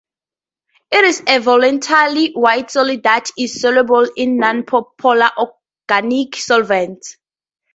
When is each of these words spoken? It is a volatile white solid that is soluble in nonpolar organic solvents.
It 0.91 1.03
is 1.05 1.21
a 1.27 1.37
volatile 1.37 2.25
white 2.33 2.71
solid 2.71 3.03
that 3.03 3.29
is 3.37 3.61
soluble 3.61 4.07
in 4.17 4.39
nonpolar 4.39 5.29
organic 5.37 6.35
solvents. 6.37 7.17